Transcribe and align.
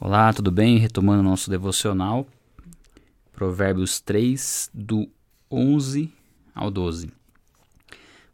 Olá, 0.00 0.32
tudo 0.32 0.52
bem? 0.52 0.78
Retomando 0.78 1.24
nosso 1.24 1.50
devocional, 1.50 2.24
Provérbios 3.32 3.98
3, 4.00 4.70
do 4.72 5.08
11 5.50 6.14
ao 6.54 6.70
12. 6.70 7.10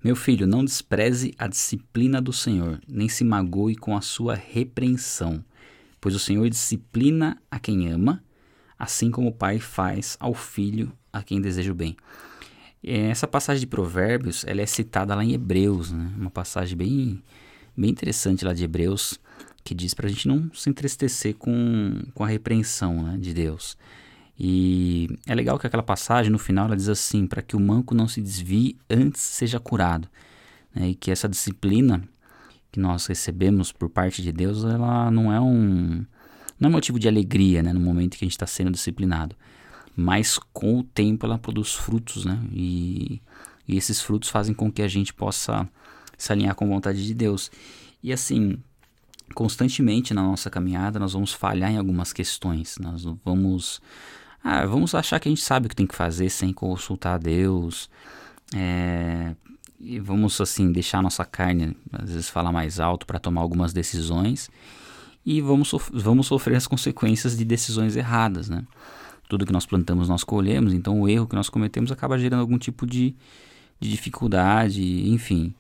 Meu 0.05 0.15
filho, 0.15 0.47
não 0.47 0.63
despreze 0.63 1.35
a 1.39 1.49
disciplina 1.49 2.21
do 2.21 2.35
Senhor, 2.35 2.79
nem 2.87 3.09
se 3.09 3.25
magoe 3.25 3.75
com 3.77 3.97
a 3.97 4.03
sua 4.03 4.35
repreensão, 4.35 5.43
pois 6.03 6.15
o 6.15 6.19
Senhor 6.19 6.51
disciplina 6.51 7.41
a 7.51 7.59
quem 7.59 7.91
ama, 7.91 8.23
assim 8.79 9.11
como 9.11 9.29
o 9.29 9.35
pai 9.35 9.59
faz 9.59 10.19
ao 10.21 10.35
filho 10.35 10.93
a 11.11 11.23
quem 11.23 11.41
deseja 11.41 11.73
o 11.73 11.75
bem. 11.75 11.97
Essa 12.83 13.27
passagem 13.27 13.61
de 13.61 13.67
Provérbios, 13.67 14.45
ela 14.47 14.61
é 14.61 14.67
citada 14.67 15.15
lá 15.15 15.25
em 15.25 15.33
Hebreus, 15.33 15.91
né? 15.91 16.13
uma 16.15 16.31
passagem 16.31 16.77
bem, 16.77 17.23
bem 17.75 17.91
interessante 17.91 18.45
lá 18.45 18.53
de 18.53 18.65
Hebreus, 18.65 19.19
que 19.65 19.75
diz 19.75 19.95
para 19.95 20.07
a 20.07 20.11
gente 20.11 20.29
não 20.29 20.51
se 20.53 20.69
entristecer 20.69 21.35
com, 21.35 22.03
com 22.13 22.23
a 22.23 22.29
repreensão 22.29 23.03
né, 23.03 23.17
de 23.19 23.33
Deus. 23.33 23.77
E 24.39 25.09
é 25.27 25.35
legal 25.35 25.59
que 25.59 25.67
aquela 25.67 25.83
passagem 25.83 26.31
no 26.31 26.39
final 26.39 26.67
ela 26.67 26.77
diz 26.77 26.89
assim: 26.89 27.27
para 27.27 27.41
que 27.41 27.57
o 27.57 27.61
manco 27.61 27.95
não 27.95 28.07
se 28.07 28.21
desvie 28.21 28.77
antes 28.91 29.23
seja 29.23 29.59
curado. 29.59 30.07
Né, 30.75 30.91
e 30.91 30.95
que 30.95 31.11
essa 31.11 31.29
disciplina 31.29 32.07
que 32.71 32.79
nós 32.79 33.07
recebemos 33.07 33.73
por 33.73 33.89
parte 33.89 34.21
de 34.21 34.33
Deus, 34.33 34.65
ela 34.65 35.11
não 35.11 35.33
é 35.33 35.41
um 35.41 36.05
não 36.59 36.69
é 36.69 36.73
motivo 36.73 36.99
de 36.99 37.09
alegria 37.09 37.63
né, 37.63 37.73
no 37.73 37.81
momento 37.81 38.17
que 38.17 38.25
a 38.25 38.27
gente 38.27 38.33
está 38.33 38.47
sendo 38.47 38.71
disciplinado, 38.71 39.35
mas 39.97 40.39
com 40.53 40.79
o 40.79 40.83
tempo 40.83 41.27
ela 41.27 41.39
produz 41.39 41.75
frutos, 41.75 42.25
né? 42.25 42.41
E, 42.53 43.21
e 43.67 43.77
esses 43.77 44.01
frutos 44.01 44.29
fazem 44.29 44.55
com 44.55 44.71
que 44.71 44.83
a 44.83 44.89
gente 44.89 45.13
possa 45.13 45.69
se 46.19 46.33
alinhar 46.33 46.55
com 46.55 46.65
a 46.65 46.69
vontade 46.69 47.05
de 47.07 47.15
Deus. 47.15 47.51
E 48.03 48.13
assim, 48.13 48.59
constantemente 49.35 50.13
na 50.13 50.23
nossa 50.23 50.51
caminhada 50.51 50.99
nós 50.99 51.13
vamos 51.13 51.33
falhar 51.33 51.71
em 51.71 51.79
algumas 51.79 52.13
questões. 52.13 52.77
Nós 52.79 53.05
vamos, 53.25 53.81
ah, 54.43 54.67
vamos 54.67 54.95
achar 54.95 55.21
que 55.21 55.29
a 55.29 55.31
gente 55.31 55.43
sabe 55.43 55.67
o 55.67 55.69
que 55.69 55.77
tem 55.77 55.87
que 55.87 55.95
fazer 55.95 56.29
sem 56.31 56.53
consultar 56.53 57.15
a 57.15 57.19
Deus. 57.19 57.89
É, 58.55 59.35
e 59.81 59.99
vamos 59.99 60.41
assim 60.41 60.71
deixar 60.73 60.99
a 60.99 61.03
nossa 61.03 61.25
carne 61.25 61.77
às 61.93 62.11
vezes 62.11 62.29
falar 62.29 62.53
mais 62.53 62.81
alto 62.81 63.07
para 63.07 63.19
tomar 63.19 63.41
algumas 63.41 63.73
decisões 63.73 64.51
e 65.25 65.41
vamos, 65.41 65.69
sof 65.69 65.91
vamos 65.93 66.27
sofrer 66.27 66.57
as 66.57 66.67
consequências 66.67 67.37
de 67.37 67.45
decisões 67.45 67.97
erradas, 67.97 68.49
né? 68.49 68.65
Tudo 69.29 69.47
que 69.47 69.53
nós 69.53 69.65
plantamos 69.65 70.09
nós 70.09 70.23
colhemos, 70.23 70.73
então 70.75 71.01
o 71.01 71.09
erro 71.09 71.27
que 71.27 71.35
nós 71.35 71.49
cometemos 71.49 71.91
acaba 71.91 72.19
gerando 72.19 72.41
algum 72.41 72.59
tipo 72.59 72.87
de, 72.87 73.15
de 73.81 73.91
dificuldade, 73.91 75.09
enfim. 75.09 75.55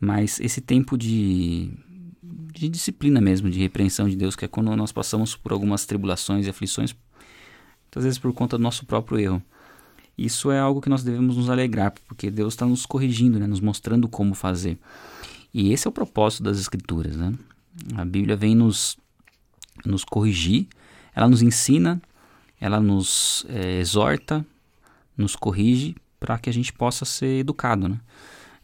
Mas 0.00 0.40
esse 0.40 0.60
tempo 0.60 0.96
de 0.96 1.70
de 2.52 2.68
disciplina 2.68 3.20
mesmo, 3.20 3.50
de 3.50 3.58
repreensão 3.58 4.08
de 4.08 4.16
Deus, 4.16 4.36
que 4.36 4.44
é 4.44 4.48
quando 4.48 4.74
nós 4.76 4.92
passamos 4.92 5.34
por 5.34 5.52
algumas 5.52 5.86
tribulações 5.86 6.46
e 6.46 6.50
aflições, 6.50 6.94
muitas 7.84 8.04
vezes 8.04 8.18
por 8.18 8.32
conta 8.32 8.56
do 8.56 8.62
nosso 8.62 8.84
próprio 8.86 9.18
erro. 9.18 9.42
Isso 10.16 10.50
é 10.50 10.60
algo 10.60 10.80
que 10.80 10.88
nós 10.88 11.02
devemos 11.02 11.36
nos 11.36 11.48
alegrar, 11.48 11.92
porque 12.06 12.30
Deus 12.30 12.54
está 12.54 12.66
nos 12.66 12.84
corrigindo, 12.84 13.38
né, 13.38 13.46
nos 13.46 13.60
mostrando 13.60 14.06
como 14.08 14.34
fazer. 14.34 14.78
E 15.54 15.72
esse 15.72 15.86
é 15.86 15.90
o 15.90 15.92
propósito 15.92 16.42
das 16.42 16.58
Escrituras. 16.58 17.16
Né? 17.16 17.32
A 17.94 18.04
Bíblia 18.04 18.36
vem 18.36 18.54
nos, 18.54 18.96
nos 19.84 20.04
corrigir, 20.04 20.68
ela 21.14 21.28
nos 21.28 21.42
ensina, 21.42 22.00
ela 22.60 22.80
nos 22.80 23.44
é, 23.48 23.80
exorta, 23.80 24.44
nos 25.16 25.34
corrige 25.34 25.96
para 26.20 26.38
que 26.38 26.48
a 26.48 26.52
gente 26.52 26.72
possa 26.72 27.04
ser 27.04 27.40
educado. 27.40 27.88
Né? 27.88 27.98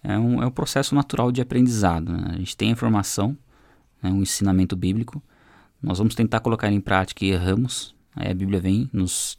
É, 0.03 0.19
um, 0.19 0.43
é 0.43 0.47
um 0.47 0.51
processo 0.51 0.95
natural 0.95 1.33
de 1.33 1.41
aprendizado. 1.41 2.13
Né? 2.13 2.31
A 2.31 2.37
gente 2.37 2.57
tem 2.57 2.69
a 2.69 2.73
informação, 2.73 3.37
né, 4.03 4.11
um 4.11 4.23
ensinamento 4.23 4.77
bíblico. 4.77 5.23
Nós 5.83 5.99
vamos 5.99 6.15
tentar 6.15 6.41
colocar 6.41 6.71
em 6.71 6.81
prática 6.81 7.25
e 7.25 7.31
erramos. 7.31 7.95
Aí 8.15 8.31
a 8.31 8.35
Bíblia 8.35 8.61
vem, 8.61 8.89
nos, 8.93 9.39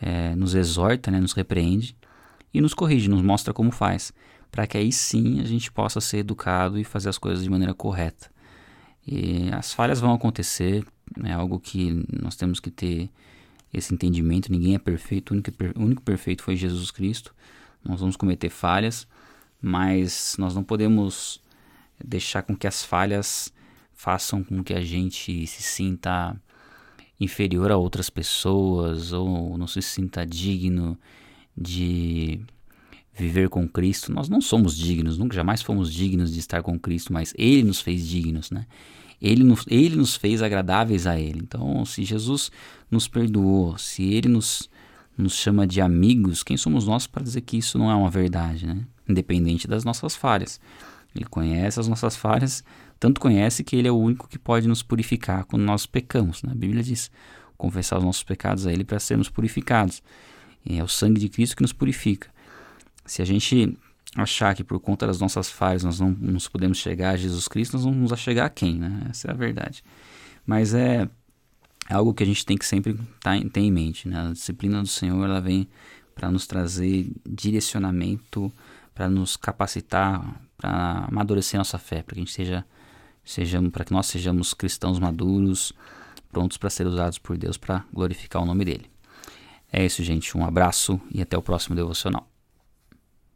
é, 0.00 0.34
nos 0.34 0.54
exorta, 0.54 1.10
né, 1.10 1.20
nos 1.20 1.32
repreende 1.32 1.96
e 2.52 2.60
nos 2.60 2.72
corrige, 2.72 3.08
nos 3.08 3.22
mostra 3.22 3.52
como 3.52 3.70
faz, 3.70 4.12
para 4.50 4.66
que 4.66 4.78
aí 4.78 4.92
sim 4.92 5.40
a 5.40 5.44
gente 5.44 5.70
possa 5.70 6.00
ser 6.00 6.18
educado 6.18 6.78
e 6.78 6.84
fazer 6.84 7.08
as 7.08 7.18
coisas 7.18 7.42
de 7.42 7.50
maneira 7.50 7.74
correta. 7.74 8.30
E 9.06 9.50
as 9.52 9.72
falhas 9.72 10.00
vão 10.00 10.12
acontecer, 10.12 10.84
é 11.22 11.32
algo 11.32 11.60
que 11.60 12.04
nós 12.20 12.34
temos 12.34 12.58
que 12.58 12.70
ter 12.70 13.10
esse 13.72 13.92
entendimento. 13.92 14.50
Ninguém 14.50 14.74
é 14.74 14.78
perfeito, 14.78 15.30
o 15.30 15.34
único, 15.34 15.50
o 15.76 15.82
único 15.82 16.02
perfeito 16.02 16.42
foi 16.42 16.56
Jesus 16.56 16.90
Cristo. 16.90 17.34
Nós 17.84 18.00
vamos 18.00 18.16
cometer 18.16 18.48
falhas, 18.48 19.06
mas 19.60 20.34
nós 20.38 20.54
não 20.54 20.64
podemos 20.64 21.40
deixar 22.02 22.42
com 22.42 22.56
que 22.56 22.66
as 22.66 22.84
falhas 22.84 23.52
façam 23.96 24.44
com 24.44 24.62
que 24.62 24.74
a 24.74 24.80
gente 24.80 25.46
se 25.46 25.62
sinta 25.62 26.36
inferior 27.18 27.72
a 27.72 27.76
outras 27.76 28.10
pessoas 28.10 29.12
ou 29.12 29.56
não 29.56 29.66
se 29.66 29.80
sinta 29.80 30.24
digno 30.24 30.98
de 31.56 32.38
viver 33.14 33.48
com 33.48 33.66
Cristo. 33.66 34.12
Nós 34.12 34.28
não 34.28 34.40
somos 34.40 34.76
dignos, 34.76 35.16
nunca 35.16 35.34
jamais 35.34 35.62
fomos 35.62 35.90
dignos 35.90 36.32
de 36.32 36.38
estar 36.38 36.62
com 36.62 36.78
Cristo, 36.78 37.12
mas 37.12 37.32
Ele 37.38 37.62
nos 37.62 37.80
fez 37.80 38.06
dignos, 38.06 38.50
né? 38.50 38.66
Ele 39.20 39.42
nos, 39.42 39.64
ele 39.68 39.96
nos 39.96 40.14
fez 40.14 40.42
agradáveis 40.42 41.06
a 41.06 41.18
Ele. 41.18 41.40
Então, 41.42 41.86
se 41.86 42.04
Jesus 42.04 42.52
nos 42.90 43.08
perdoou, 43.08 43.78
se 43.78 44.02
Ele 44.02 44.28
nos, 44.28 44.68
nos 45.16 45.34
chama 45.34 45.66
de 45.66 45.80
amigos, 45.80 46.42
quem 46.42 46.58
somos 46.58 46.86
nós 46.86 47.06
para 47.06 47.22
dizer 47.22 47.40
que 47.40 47.56
isso 47.56 47.78
não 47.78 47.90
é 47.90 47.94
uma 47.94 48.10
verdade, 48.10 48.66
né? 48.66 48.84
Independente 49.08 49.66
das 49.66 49.84
nossas 49.84 50.14
falhas. 50.14 50.60
Ele 51.14 51.24
conhece 51.24 51.80
as 51.80 51.88
nossas 51.88 52.14
falhas, 52.14 52.62
tanto 52.98 53.20
conhece 53.20 53.62
que 53.62 53.76
ele 53.76 53.88
é 53.88 53.92
o 53.92 53.98
único 53.98 54.28
que 54.28 54.38
pode 54.38 54.66
nos 54.66 54.82
purificar 54.82 55.44
quando 55.44 55.62
nós 55.62 55.86
pecamos. 55.86 56.42
Né? 56.42 56.52
A 56.52 56.54
Bíblia 56.54 56.82
diz: 56.82 57.10
confessar 57.56 57.98
os 57.98 58.04
nossos 58.04 58.22
pecados 58.22 58.66
a 58.66 58.72
ele 58.72 58.84
para 58.84 58.98
sermos 58.98 59.28
purificados. 59.28 60.02
E 60.64 60.78
é 60.78 60.82
o 60.82 60.88
sangue 60.88 61.20
de 61.20 61.28
Cristo 61.28 61.56
que 61.56 61.62
nos 61.62 61.72
purifica. 61.72 62.28
Se 63.04 63.22
a 63.22 63.24
gente 63.24 63.76
achar 64.16 64.54
que 64.54 64.64
por 64.64 64.80
conta 64.80 65.06
das 65.06 65.20
nossas 65.20 65.50
falhas 65.50 65.84
nós 65.84 66.00
não 66.00 66.10
nos 66.10 66.48
podemos 66.48 66.78
chegar 66.78 67.10
a 67.10 67.16
Jesus 67.16 67.46
Cristo, 67.46 67.74
nós 67.74 67.84
vamos 67.84 68.10
nos 68.10 68.18
chegar 68.18 68.46
a 68.46 68.50
quem, 68.50 68.74
né? 68.74 69.06
Essa 69.10 69.28
é 69.28 69.30
a 69.30 69.34
verdade. 69.34 69.84
Mas 70.44 70.74
é, 70.74 71.08
é 71.88 71.94
algo 71.94 72.14
que 72.14 72.22
a 72.22 72.26
gente 72.26 72.44
tem 72.44 72.56
que 72.56 72.64
sempre 72.64 72.98
tá, 73.20 73.32
ter 73.52 73.60
em 73.60 73.70
mente, 73.70 74.08
né? 74.08 74.28
A 74.28 74.32
disciplina 74.32 74.80
do 74.80 74.88
Senhor, 74.88 75.24
ela 75.24 75.40
vem 75.40 75.68
para 76.14 76.30
nos 76.30 76.46
trazer 76.46 77.12
direcionamento, 77.28 78.50
para 78.94 79.08
nos 79.08 79.36
capacitar, 79.36 80.40
para 80.56 81.06
amadurecer 81.08 81.58
nossa 81.58 81.78
fé, 81.78 82.02
para 82.02 82.14
que 82.14 82.20
a 82.20 82.24
gente 82.24 82.32
seja, 82.32 82.64
sejamos, 83.26 83.70
para 83.70 83.84
que 83.84 83.92
nós 83.92 84.06
sejamos 84.06 84.54
cristãos 84.54 84.98
maduros, 84.98 85.72
prontos 86.32 86.56
para 86.56 86.70
ser 86.70 86.86
usados 86.86 87.18
por 87.18 87.36
Deus 87.36 87.56
para 87.58 87.84
glorificar 87.92 88.42
o 88.42 88.46
nome 88.46 88.64
dele. 88.64 88.90
É 89.72 89.84
isso, 89.84 90.02
gente. 90.02 90.36
Um 90.38 90.44
abraço 90.44 91.00
e 91.12 91.20
até 91.20 91.36
o 91.36 91.42
próximo 91.42 91.74
devocional. 91.74 92.26